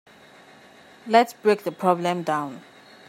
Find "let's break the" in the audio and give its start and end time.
1.05-1.71